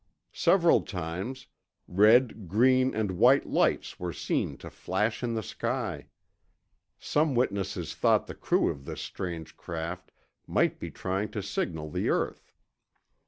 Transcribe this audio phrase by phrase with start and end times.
[0.33, 1.45] Several times,
[1.87, 6.07] red, green, and white lights were seen to flash in the sky;
[6.97, 10.11] some witnesses thought the crew of this strange craft
[10.47, 12.51] might be trying to signal the earth.